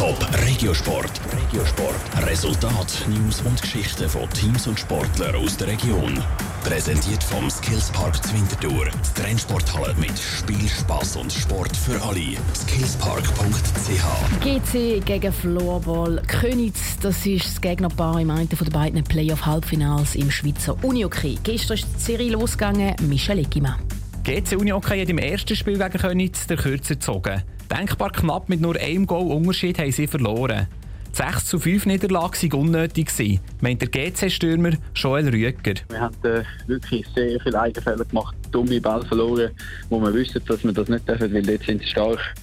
[0.00, 0.16] Top
[0.46, 1.20] Regiosport.
[1.30, 2.26] Regiosport.
[2.26, 6.18] Resultat, News und Geschichten von Teams und Sportlern aus der Region.
[6.64, 8.86] Präsentiert vom Skillspark Zwintertour.
[8.86, 12.34] Die Trennsporthalle mit Spiel, Spass und Sport für alle.
[12.54, 16.98] Skillspark.ch GC gegen Floorball Königs.
[17.02, 21.38] Das ist das Gegnerpaar im einen der beiden Playoff-Halbfinals im Schweizer Unihockey.
[21.42, 22.96] Gestern ist die Serie losgegangen.
[23.06, 23.76] Michel Eckimann.
[24.24, 27.42] GC Unihockey hat im ersten Spiel gegen Königs der Kürzer gezogen.
[27.70, 30.66] Denkbar knapp mit nur einem Goal Unterschied haben sie verloren.
[31.12, 35.74] Die 6 zu 5 Niederlage war unnötig, meint der GC-Stürmer Joel Rüeger.
[35.88, 39.50] Wir haben äh, wirklich sehr viele Eigenfälle gemacht, dumme Ball verloren,
[39.88, 42.34] wo wir wissen, dass wir das nicht dürfen, weil dort sind sie stark.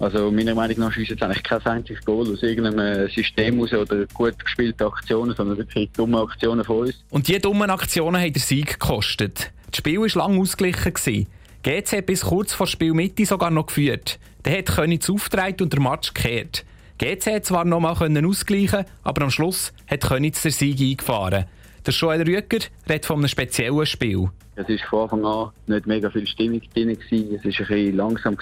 [0.00, 4.04] Also meiner Meinung nach ist jetzt eigentlich kein einziges Goal aus irgendeinem System raus oder
[4.14, 7.04] gut gespielte Aktionen, sondern wirklich dumme Aktionen von uns.
[7.10, 9.52] Und diese dummen Aktionen haben den Sieg gekostet.
[9.70, 11.28] Das Spiel war lang ausgeglichen.
[11.62, 14.18] GC hat bis kurz vor Spielmitte sogar noch geführt.
[14.42, 16.64] Dann hat Königs aufgetragen und der Match gekehrt.
[16.98, 17.96] GC hat zwar noch mal
[18.26, 21.46] ausgleichen aber am Schluss hat Königs der Sieg eingefahren.
[21.84, 24.28] Der Joel Rüeger redet von einem speziellen Spiel.
[24.54, 26.90] Es war von Anfang an nicht mega viel Stimmung drin.
[26.90, 28.36] Es war ein bisschen langsam.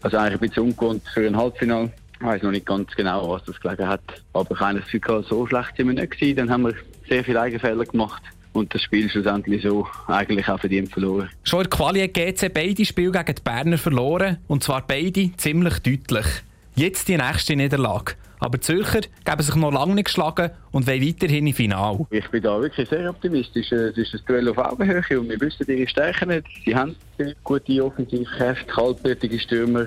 [0.00, 1.92] Also eigentlich ein bisschen ungewohnt für ein Halbfinale.
[2.20, 4.02] Ich weiß noch nicht ganz genau, was das gelegen hat.
[4.32, 6.36] Aber Gefühl, so schlecht sind wir nicht gewesen.
[6.36, 6.74] Dann haben wir
[7.08, 11.28] sehr viele Eigenfehler gemacht und das Spiel schlussendlich so eigentlich auch verdient verloren.
[11.44, 15.30] Schon in der Quali hat GC beide Spiele gegen die Berner verloren und zwar beide
[15.36, 16.26] ziemlich deutlich.
[16.74, 18.14] Jetzt die nächste Niederlage.
[18.40, 22.06] Aber die Zürcher geben sich noch lange nicht geschlagen und wollen weiterhin im Finale.
[22.10, 23.72] Ich bin da wirklich sehr optimistisch.
[23.72, 26.46] Es ist ein Duell auf Augenhöhe und wir wissen ihre Stärken nicht.
[26.64, 29.86] Sie haben sehr gute Offensivkräfte, kaltblütige Stürmer.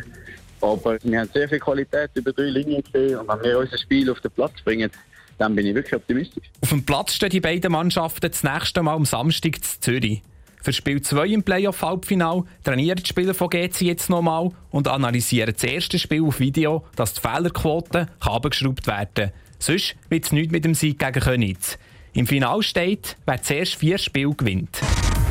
[0.60, 4.10] Aber wir haben sehr viel Qualität über drei Linien gesehen und wenn wir unser Spiel
[4.12, 4.92] auf den Platz bringen,
[5.42, 6.44] dann bin ich wirklich optimistisch.
[6.62, 10.22] Auf dem Platz stehen die beiden Mannschaften das nächste Mal am Samstag in Zürich.
[10.62, 15.64] Für Spiel 2 im Playoff-Halbfinal trainieren die Spieler von GC jetzt nochmal und analysieren das
[15.64, 19.32] erste Spiel auf Video, dass die Fehlerquote abgeschraubt werden kann.
[19.58, 21.80] Sonst wird es nichts mit dem Sieg gegen Königs.
[22.14, 24.80] Im Finale steht, wer zuerst vier Spiele gewinnt.